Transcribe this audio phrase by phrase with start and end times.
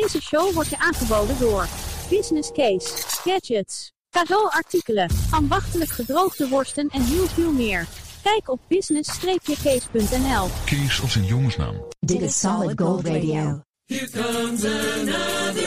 [0.00, 1.68] Deze show wordt je aangeboden door
[2.10, 7.86] Business Case, Gadgets, cadeauartikelen, ambachtelijk gedroogde worsten en heel veel meer.
[8.22, 10.48] Kijk op business-case.nl.
[10.64, 11.84] Kees als een jongensnaam.
[12.00, 13.62] Dit is Solid Gold Radio.
[13.84, 15.63] Here comes another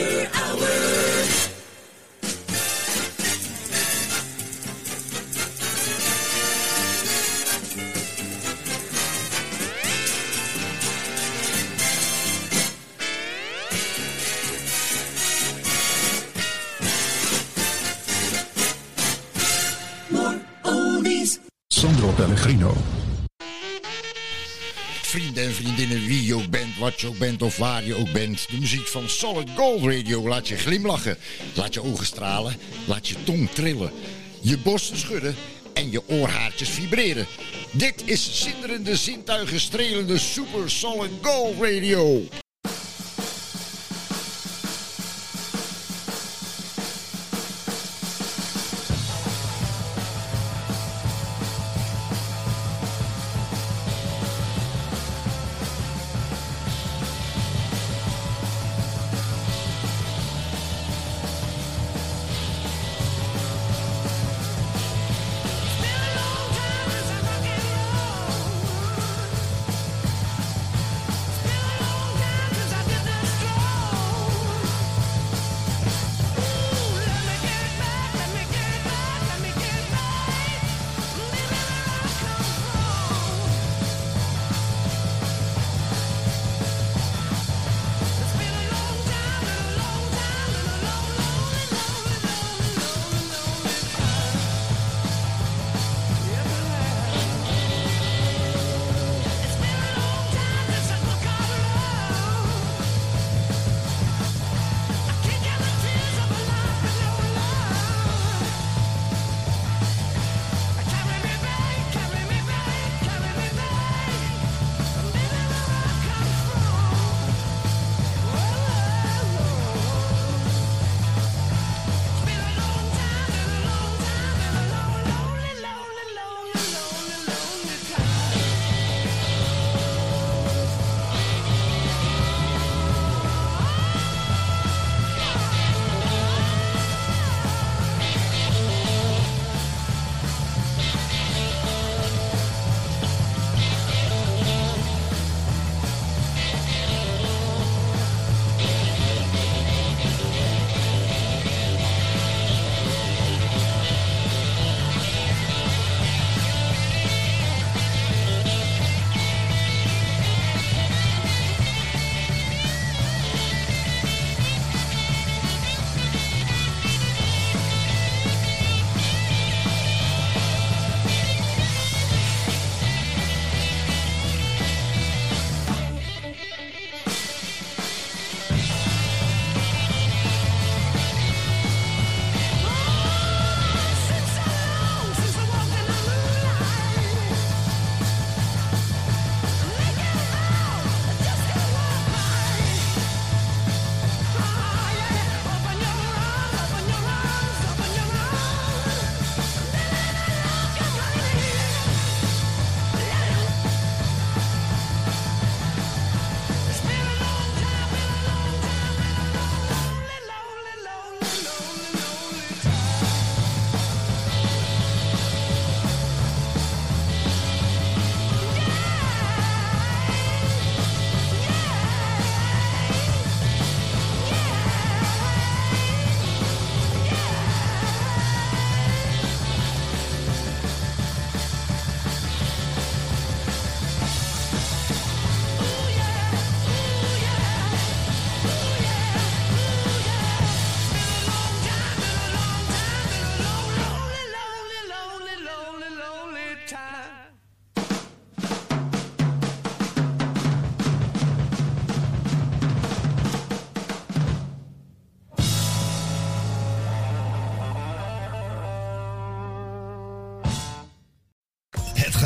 [22.18, 22.74] Pellegrino.
[25.02, 28.12] Vrienden en vriendinnen, wie je ook bent, wat je ook bent of waar je ook
[28.12, 28.48] bent.
[28.50, 31.18] De muziek van Solid Gold Radio laat je glimlachen.
[31.56, 33.92] Laat je ogen stralen, laat je tong trillen.
[34.42, 35.36] Je borsten schudden
[35.74, 37.26] en je oorhaartjes vibreren.
[37.72, 42.22] Dit is zinderende, zintuigen strelende Super Solid Gold Radio.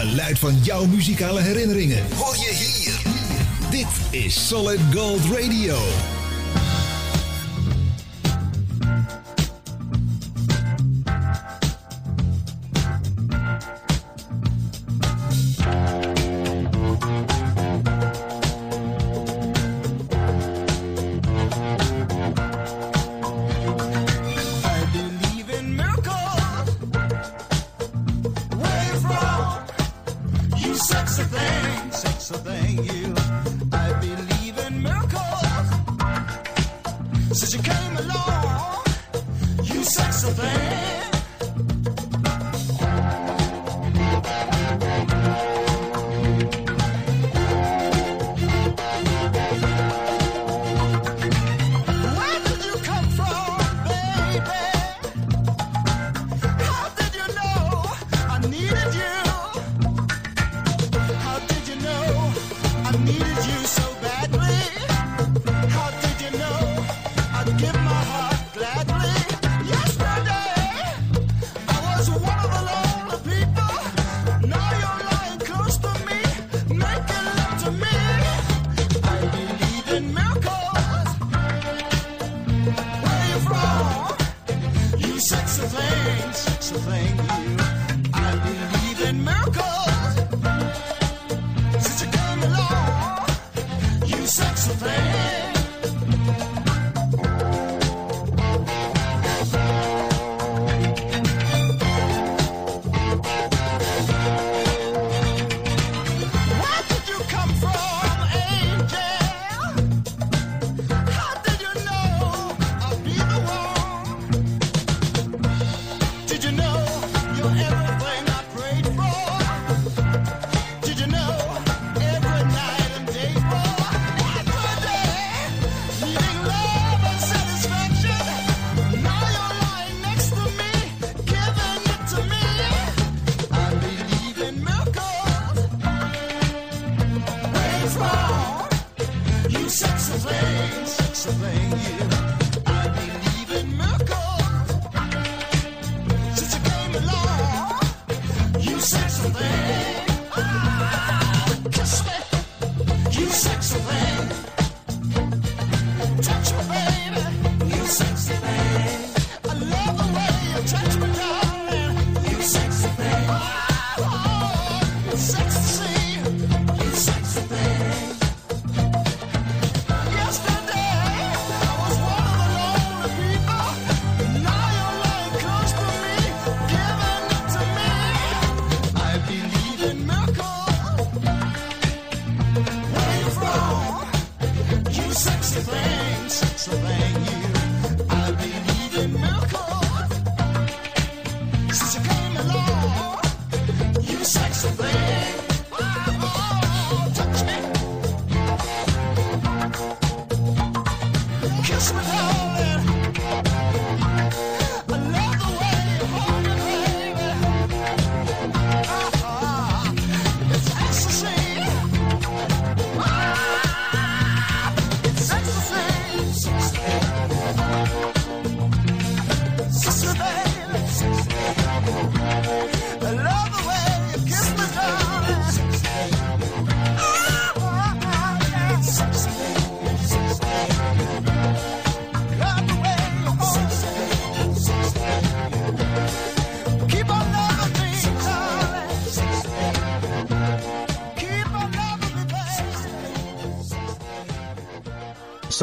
[0.01, 3.01] Geluid van jouw muzikale herinneringen hoor je hier.
[3.69, 5.77] Dit is Solid Gold Radio.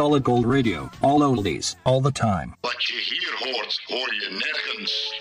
[0.08, 2.54] solid gold radio, all oldies, all the time.
[2.62, 5.14] But you hear hordes hoor je nergens.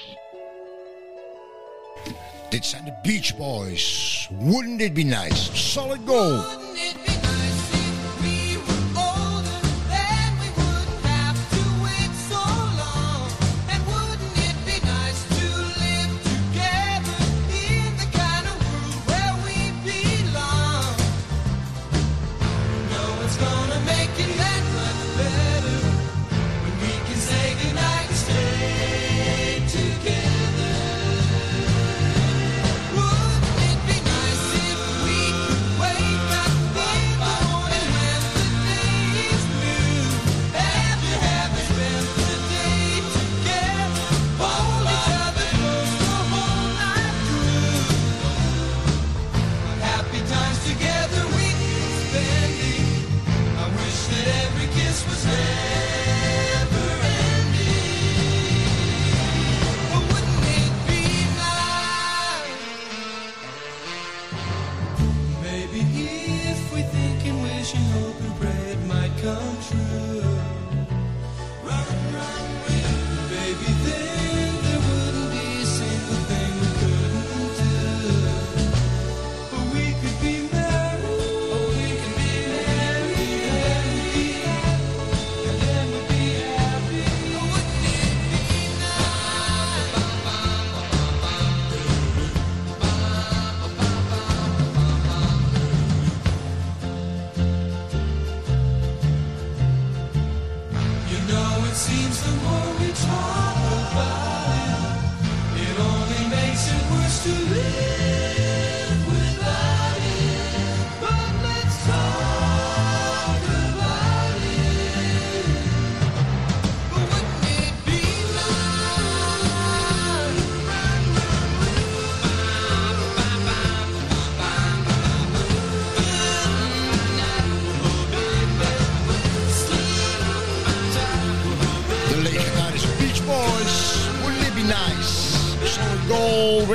[2.49, 4.29] Dit zijn the Beach Boys.
[4.31, 5.49] Wouldn't it be nice?
[5.53, 6.56] Solid gold.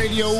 [0.02, 0.35] Radio.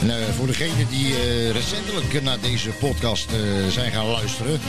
[0.00, 4.60] En, eh, voor degenen die eh, recentelijk naar deze podcast eh, zijn gaan luisteren.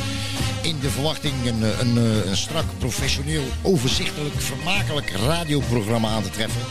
[0.61, 6.61] In de verwachting een, een, strak, professioneel, overzichtelijk, vermakelijk radioprogramma aan te treffen.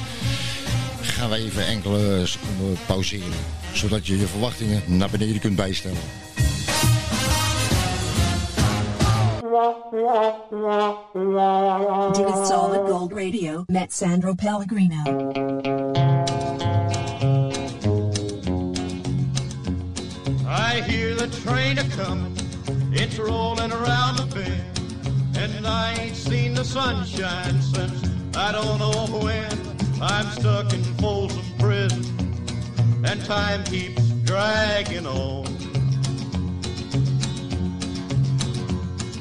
[1.00, 3.38] Gaan wij even enkele seconden pauzeren.
[3.72, 6.27] Zodat je je verwachtingen naar beneden kunt bijstellen.
[10.50, 15.02] Dit is Solid Gold Radio met Sandro Pellegrino.
[20.46, 22.34] I hear the train a comin',
[22.92, 28.02] it's rolling around the bend, and I ain't seen the sunshine since
[28.34, 29.52] I don't know when.
[30.00, 32.02] I'm stuck in Folsom Prison,
[33.04, 35.57] and time keeps dragging on.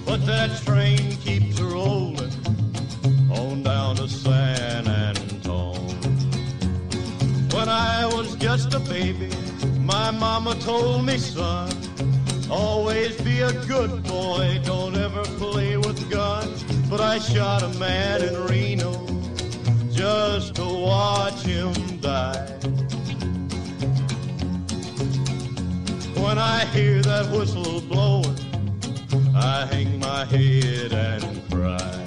[0.08, 2.32] But that train keeps rolling
[3.30, 5.76] on down to San Antone.
[7.52, 9.30] When I was just a baby,
[9.82, 11.70] my mama told me, son,
[12.50, 16.64] always be a good boy, don't ever play with guns.
[16.90, 18.94] But I shot a man in Reno
[19.92, 22.48] just to watch him die.
[26.16, 28.47] When I hear that whistle blowing,
[29.40, 32.07] I hang my head and cry.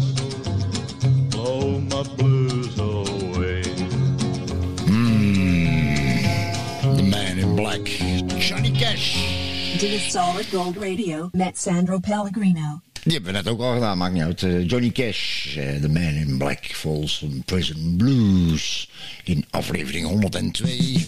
[9.83, 12.81] is Solid Gold Radio met Sandro Pellegrino.
[13.03, 14.43] Die hebben we net ook al gedaan, maakt niet uit.
[14.43, 18.89] Eh, Johnny Cash, eh, The Man in Black, Folsom Prison Blues.
[19.23, 21.07] In aflevering 102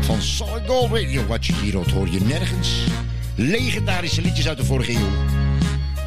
[0.00, 1.26] van Solid Gold Radio.
[1.26, 2.84] Wat je hier hoort, hoor je nergens.
[3.34, 5.10] Legendarische liedjes uit de vorige eeuw.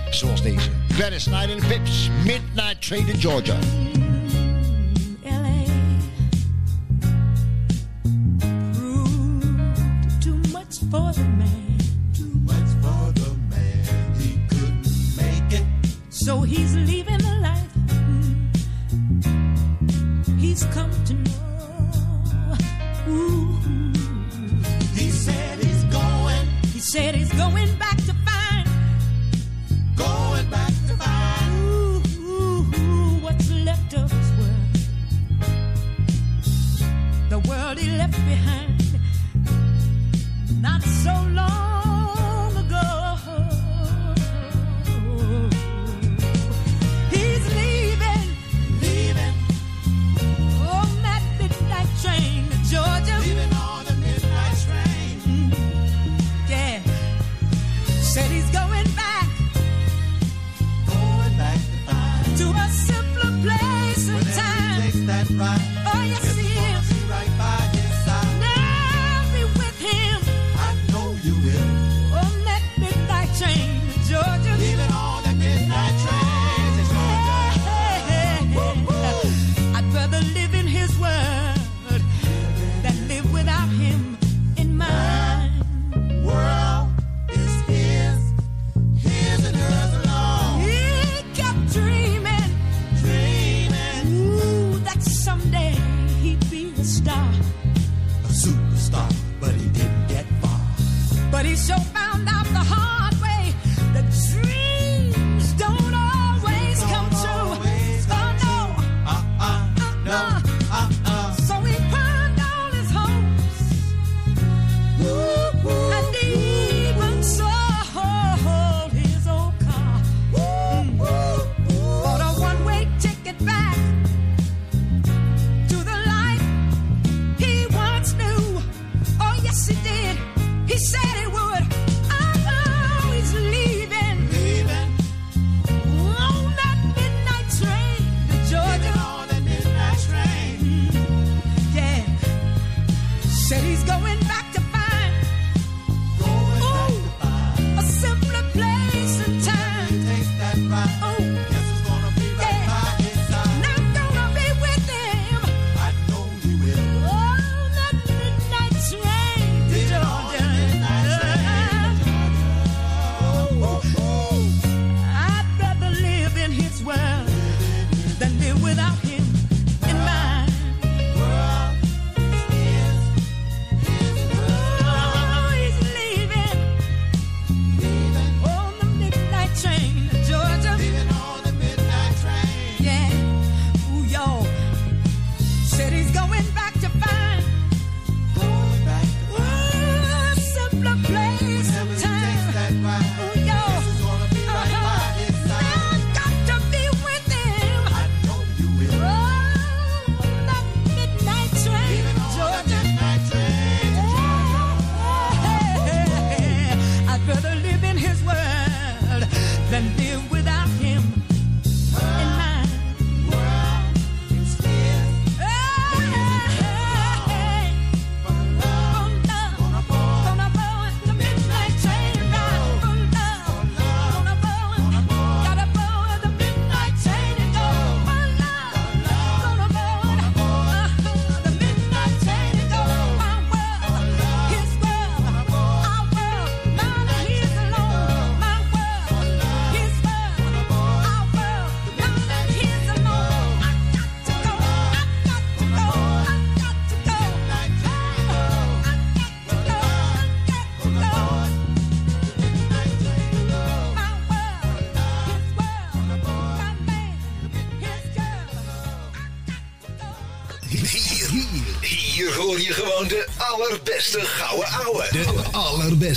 [0.09, 0.69] Zoals deze.
[0.87, 3.57] Gladys Knight and the Pips, Midnight Train to Georgia.
[10.91, 11.77] For the man.
[12.13, 15.65] Too much for the man, he couldn't make it.
[16.09, 18.49] So he's leaving the life mm,
[20.37, 22.55] he's come to know.
[23.07, 23.57] Ooh.
[24.93, 28.67] He said he's going, He said he's going back to find
[29.95, 31.53] going back to find.
[31.55, 34.71] ooh, ooh, ooh, what's left of his world.
[37.29, 38.80] The world he left behind
[40.91, 41.70] so long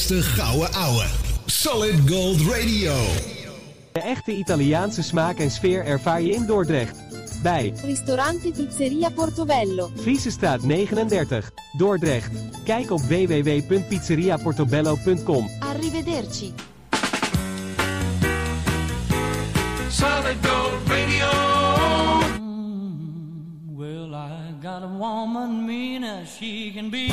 [0.06, 1.04] De gouden ouwe.
[1.46, 2.94] Solid Gold Radio.
[3.92, 6.96] De echte Italiaanse smaak en sfeer ervaar je in Dordrecht.
[7.42, 9.90] Bij Ristorante Pizzeria Portobello.
[9.96, 12.30] Friesestraat 39, Dordrecht.
[12.64, 15.48] Kijk op www.pizzeriaportobello.com.
[15.58, 16.54] Arrivederci.
[19.88, 21.28] Solid Gold Radio.
[22.38, 25.66] Mm, well, I got a woman
[26.26, 27.12] she can be.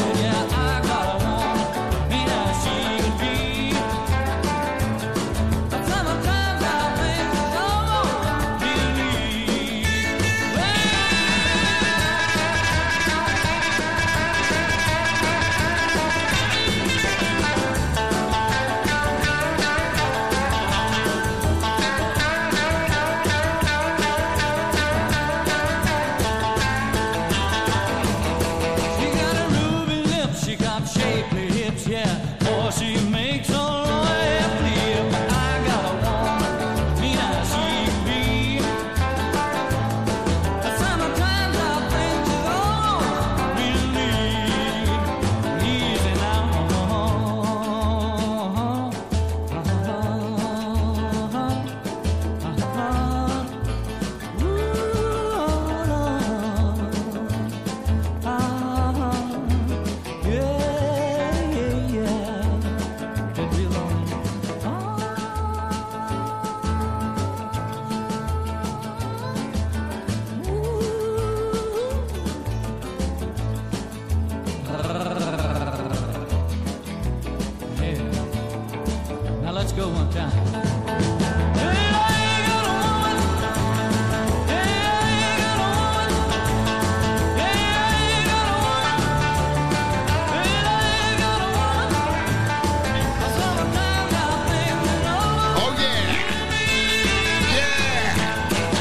[79.83, 80.09] Oh,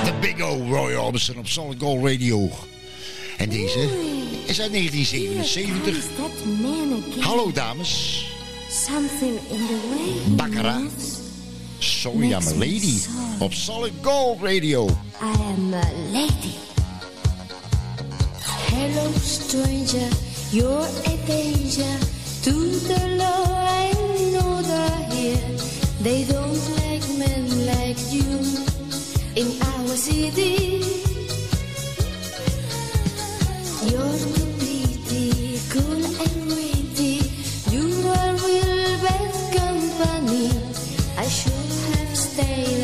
[0.05, 0.77] De big time.
[0.77, 2.51] Roy Orbison op Solid Gold Radio.
[3.37, 3.89] En deze
[4.47, 7.21] is uit 1977.
[7.21, 8.30] Hallo dames
[8.90, 10.90] something in the way Baccarat.
[11.81, 12.98] Sorry, I'm a lady.
[12.98, 13.44] So.
[13.44, 14.88] Op Solid Gold Radio.
[15.20, 16.57] I am a lady.
[18.70, 20.09] Hello, stranger.
[20.50, 21.94] You're a danger
[22.44, 22.53] to
[22.90, 23.44] the law.
[23.83, 23.92] I
[24.33, 24.50] know
[25.14, 25.50] here.
[26.03, 28.31] They don't like men like you
[29.40, 30.83] in our city.
[33.90, 36.80] You're too pretty, cool and real.
[41.16, 42.80] I should have stayed.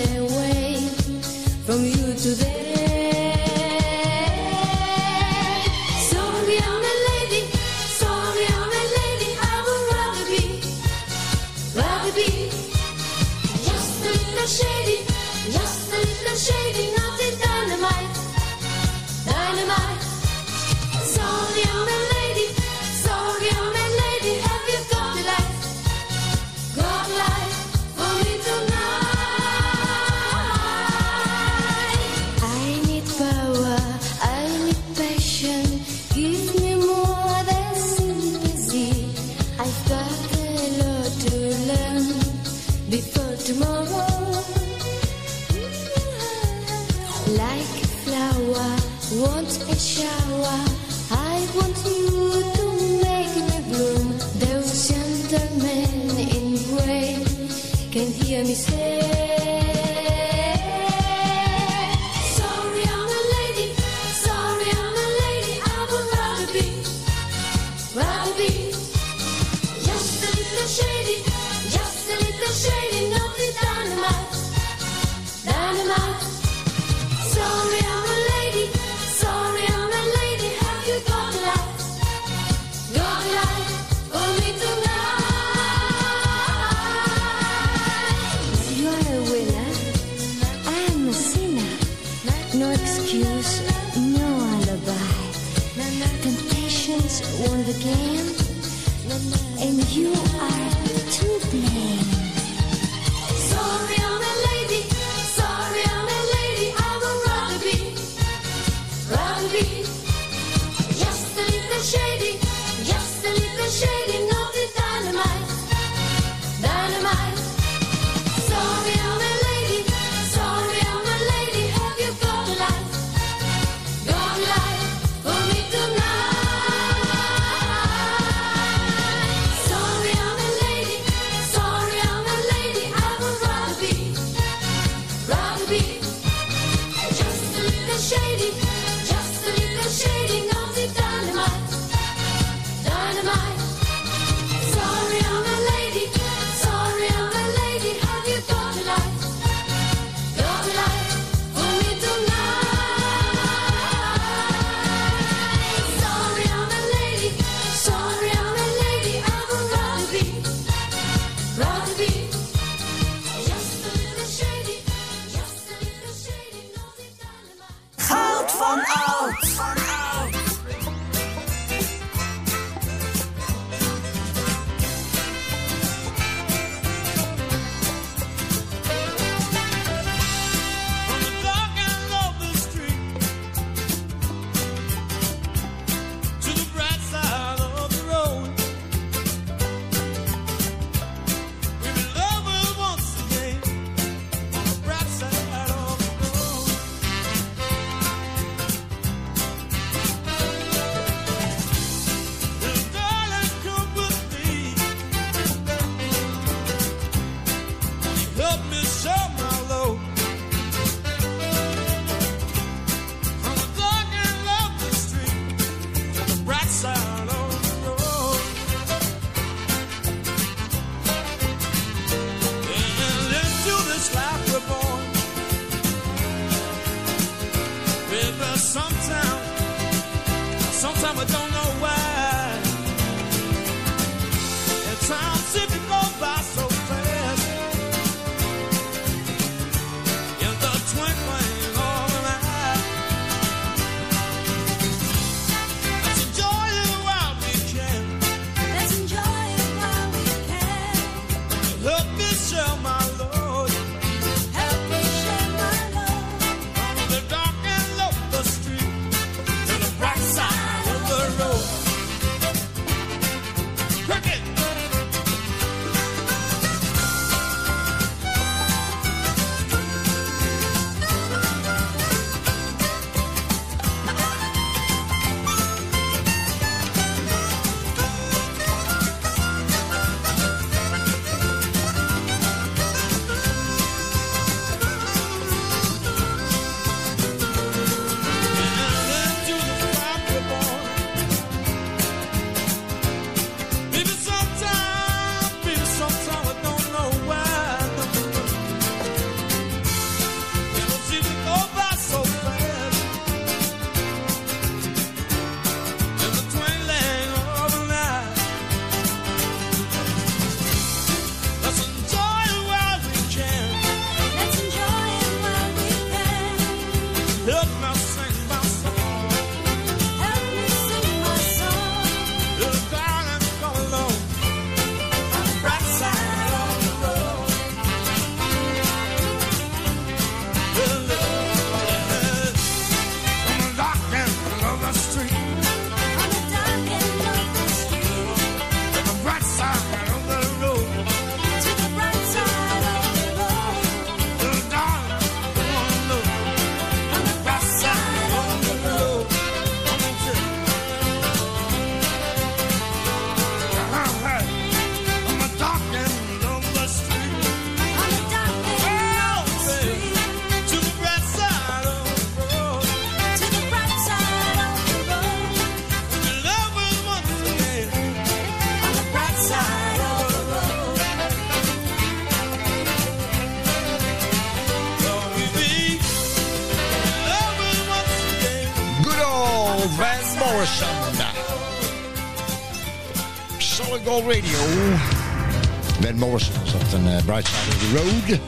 [386.17, 388.41] Morrison zat een uh, Bright Side of the Road.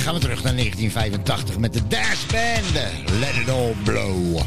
[0.00, 2.72] Gaan we terug naar 1985 met de Dash Band.
[3.20, 4.40] Let it all blow.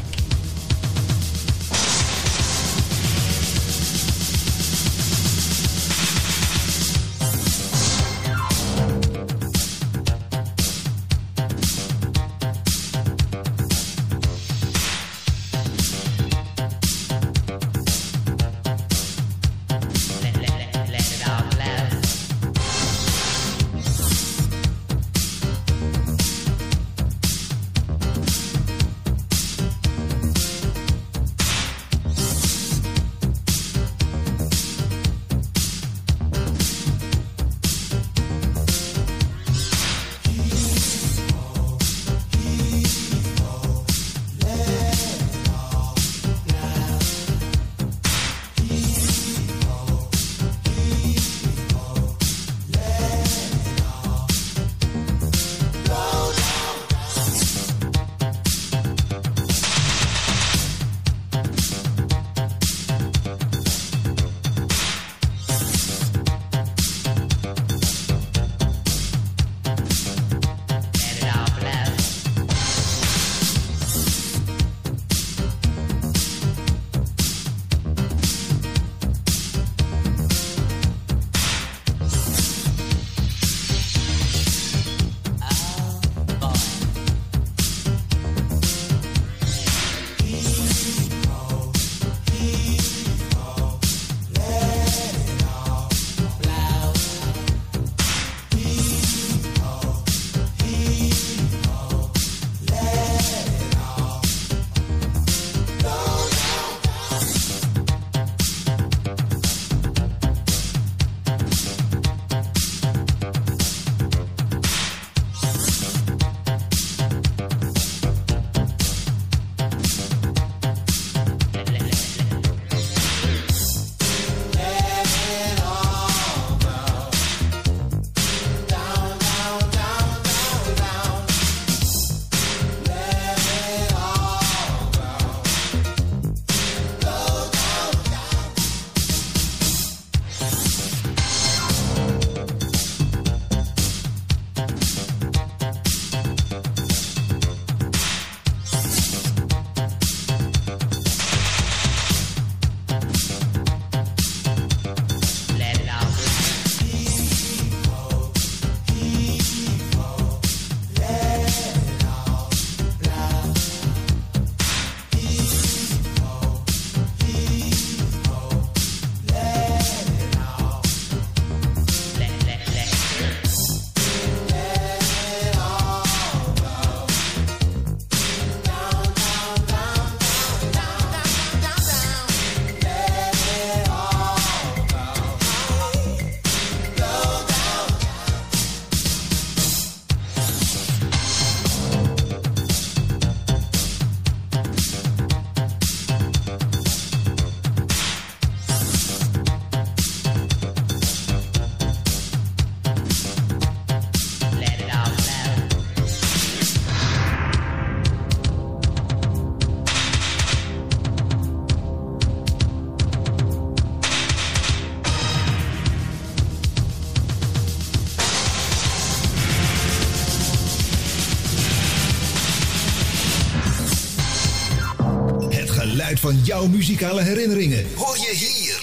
[226.32, 228.82] Van jouw muzikale herinneringen hoor je hier.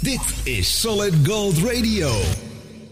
[0.00, 2.12] Dit is Solid Gold Radio.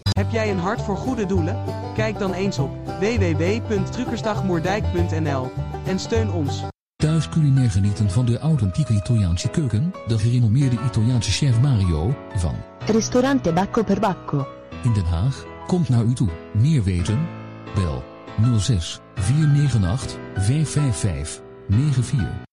[0.09, 1.63] Heb jij een hart voor goede doelen?
[1.95, 5.51] Kijk dan eens op www.truckersdagmoerdijk.nl
[5.85, 6.63] en steun ons.
[6.95, 13.53] Thuis culinair genieten van de authentieke Italiaanse keuken, de gerenommeerde Italiaanse chef Mario van Ristorante
[13.53, 14.47] Bacco per Bacco.
[14.83, 16.29] in Den Haag komt naar u toe.
[16.53, 17.27] Meer weten?
[17.75, 18.03] Bel
[18.59, 22.51] 06 498 555 94.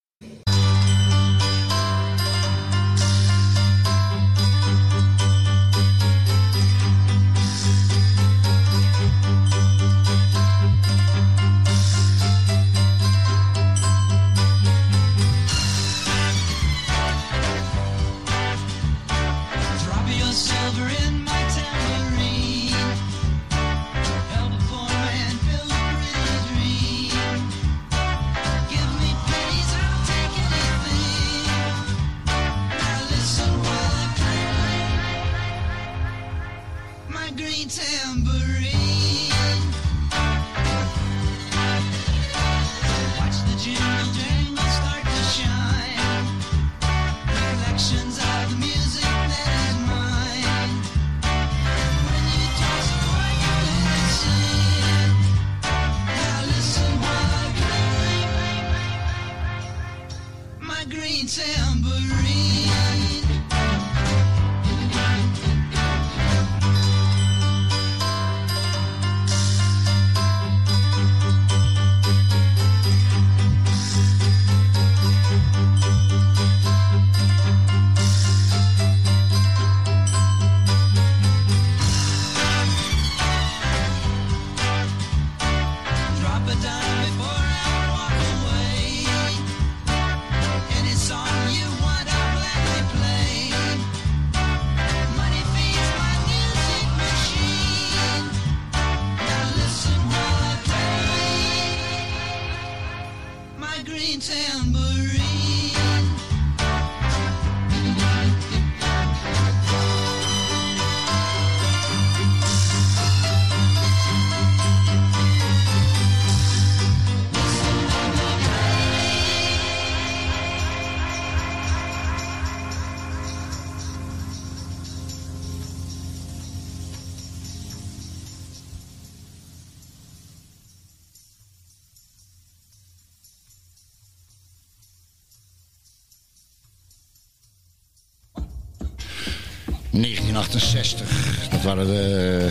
[140.40, 142.50] 1968, dat waren de,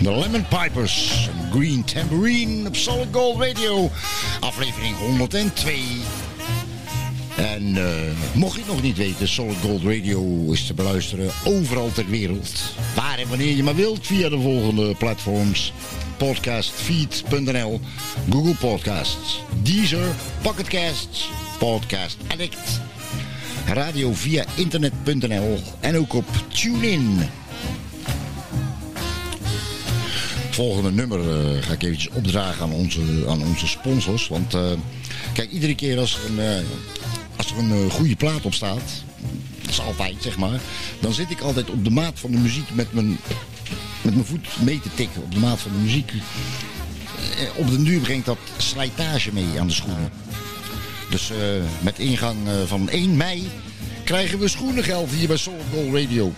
[0.00, 1.28] Lemon Pipers.
[1.50, 3.90] Green Tambourine op Solid Gold Radio.
[4.40, 5.82] Aflevering 102.
[7.36, 7.92] En eh,
[8.34, 12.60] mocht je het nog niet weten, Solid Gold Radio is te beluisteren overal ter wereld.
[12.94, 15.72] Waar en wanneer je maar wilt via de volgende platforms.
[16.16, 17.80] Podcastfeed.nl,
[18.30, 21.28] Google Podcasts, Deezer, Pocketcasts,
[21.58, 22.80] Podcast Addict,
[23.74, 27.18] radio via internet.nl en ook op TuneIn.
[30.50, 34.28] Volgende nummer eh, ga ik eventjes opdragen aan onze, aan onze sponsors.
[34.28, 34.70] Want eh,
[35.32, 36.64] kijk, iedere keer als er een, eh,
[37.36, 39.02] als er een goede plaat op staat,
[39.60, 40.60] dat is altijd zeg maar,
[41.00, 43.18] dan zit ik altijd op de maat van de muziek met mijn,
[44.02, 45.22] met mijn voet mee te tikken.
[45.22, 46.12] Op de maat van de muziek.
[47.56, 50.10] Op den duur brengt dat slijtage mee aan de schoenen.
[51.10, 51.38] Dus eh,
[51.82, 53.48] met ingang eh, van 1 mei
[54.04, 56.32] krijgen we schoenengeld hier bij Soul Gold Radio.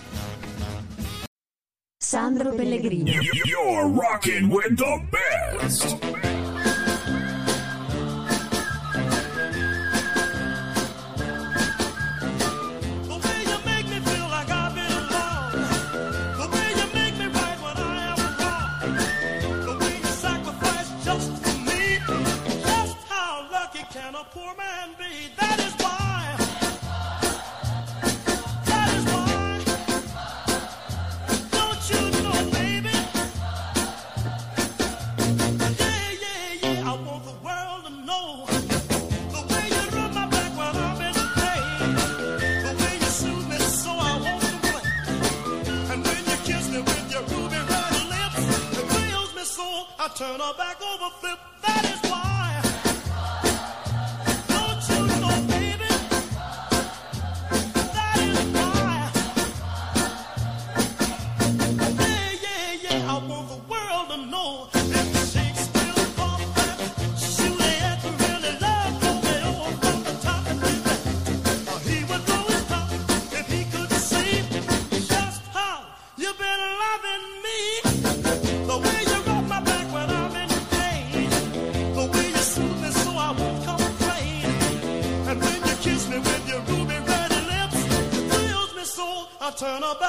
[1.97, 3.17] Sandro Pellegrini.
[3.21, 5.95] You're rocking with the best.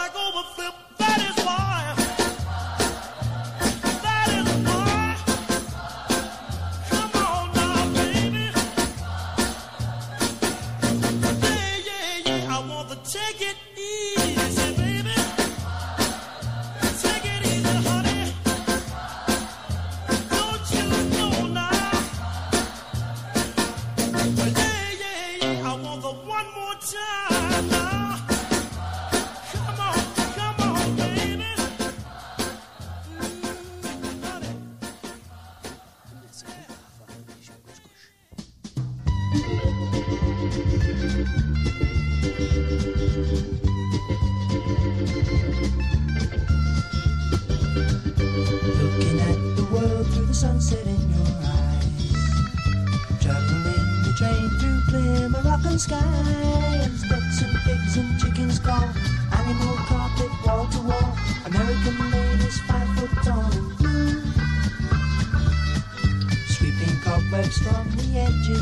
[0.04, 0.74] Back over flip.
[0.98, 1.83] That is why.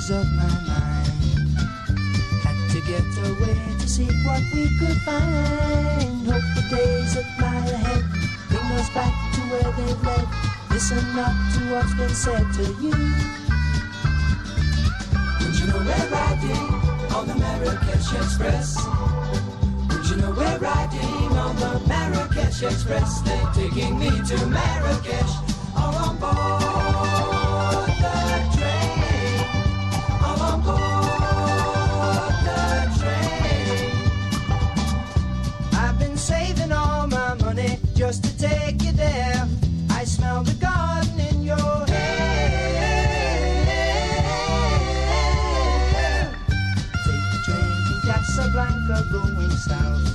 [0.09, 1.59] The of my mind.
[2.43, 6.27] Had to get away to see what we could find.
[6.27, 8.05] Hope the days that lie ahead
[8.49, 10.27] bring us back to where they've led.
[10.71, 12.97] Listen not to what's been said to you.
[15.41, 16.67] Would you know we're riding
[17.15, 18.77] on the Marrakesh Express?
[19.89, 23.21] Would you know we're riding on the Marrakesh Express?
[23.21, 25.33] They're taking me to Marrakesh.
[25.77, 27.12] All on board
[38.43, 39.47] take you there.
[39.91, 43.23] I smell the garden in your hair.
[47.07, 47.71] Take the train
[48.03, 50.07] Casablanca, going south.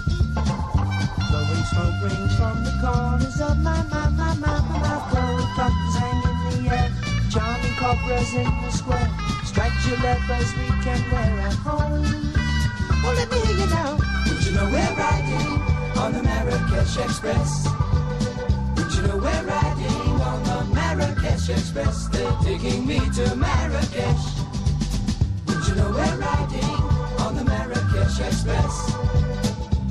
[1.30, 4.97] Blowing smoke rings from the corners of my, my, my, my, my
[5.95, 6.89] hang in the air,
[7.32, 9.09] charming cobras in the square.
[9.88, 9.99] Your
[10.59, 12.03] we can wear at home.
[13.05, 13.95] Oh, let me hear you now.
[14.28, 15.61] Would you know we're riding
[15.97, 16.23] on the
[16.97, 17.76] Express?
[19.28, 22.07] We're riding on the Marrakesh Express.
[22.07, 24.25] They're taking me to Marrakesh.
[25.45, 26.75] Don't you know we're riding
[27.25, 28.75] on the Marrakesh Express?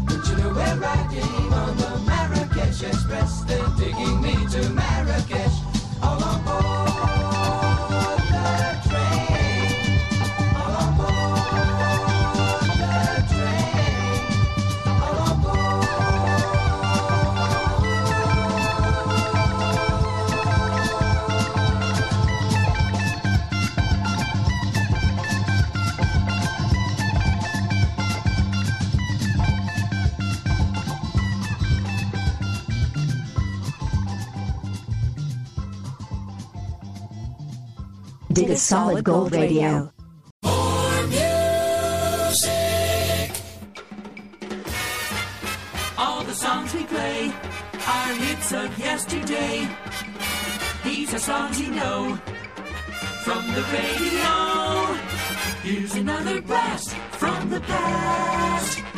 [0.08, 3.44] Don't you know we're riding on the Marrakesh Express?
[3.44, 5.56] They're taking me to Marrakesh.
[6.02, 6.45] All on
[38.36, 39.90] Dig a solid gold radio.
[45.96, 47.32] All the songs we play
[47.86, 49.66] are hits of yesterday.
[50.84, 52.18] These are songs you know
[53.24, 54.34] from the radio.
[55.62, 58.95] Here's another blast from the past.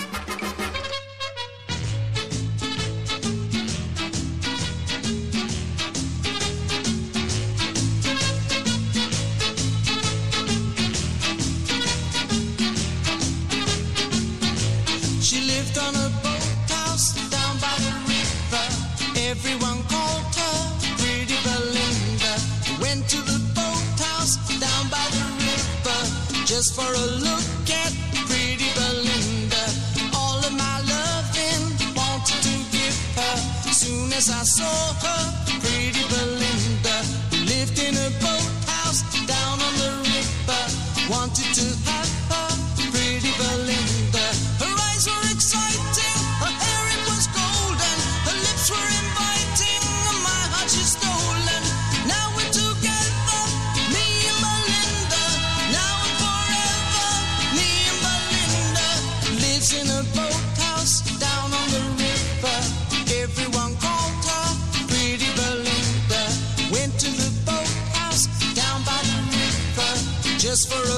[70.58, 70.97] just for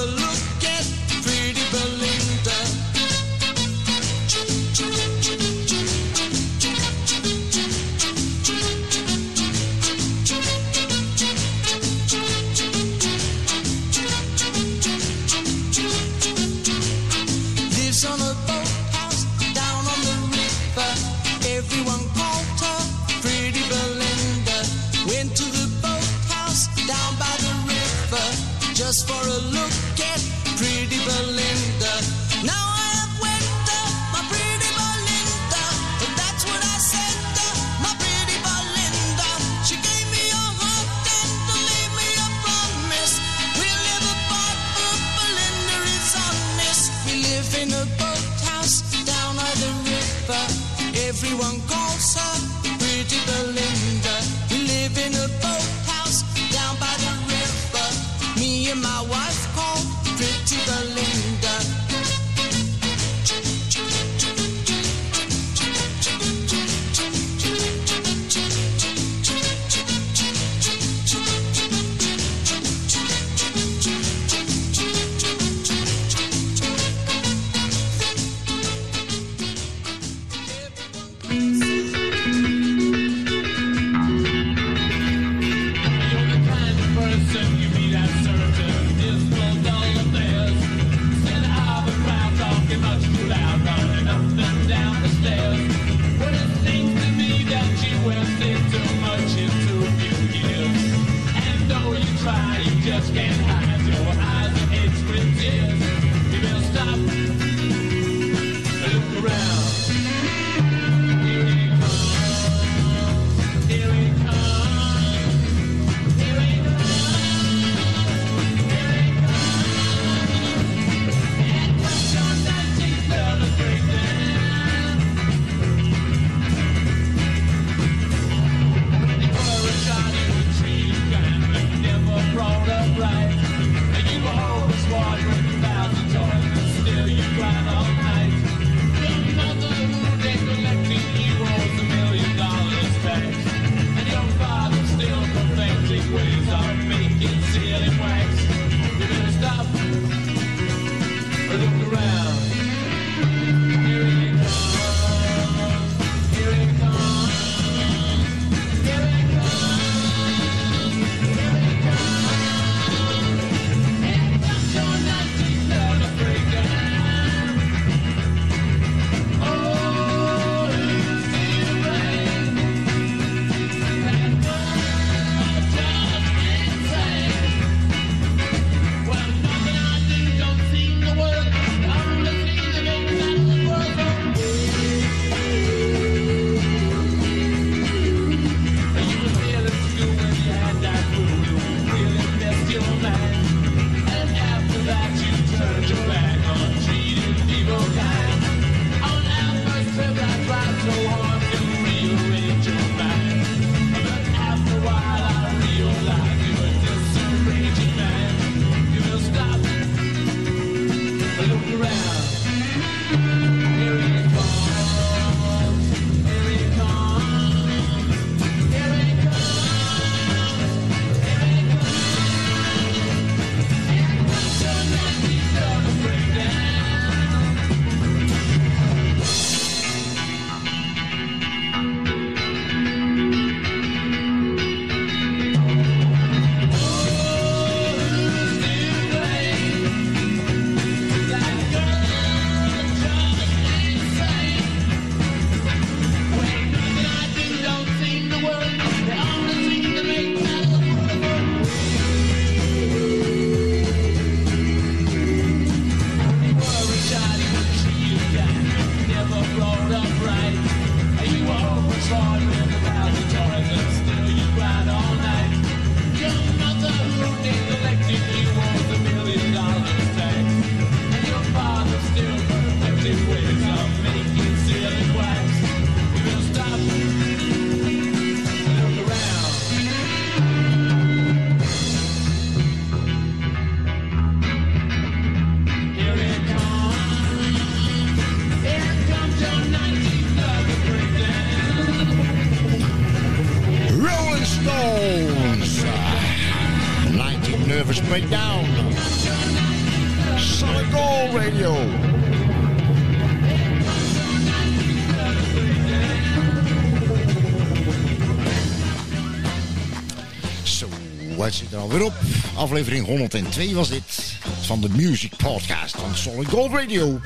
[312.71, 317.19] aflevering 102 was dit van de Music Podcast van Solid Gold Radio.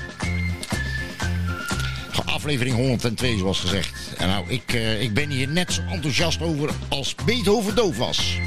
[2.26, 4.14] Aflevering 102, zoals gezegd.
[4.18, 8.38] En nou, ik, eh, ik ben hier net zo enthousiast over als Beethoven doof was.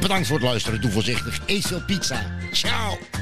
[0.00, 0.80] Bedankt voor het luisteren.
[0.80, 1.40] Doe voorzichtig.
[1.46, 2.36] Eet veel pizza.
[2.52, 3.13] Ciao.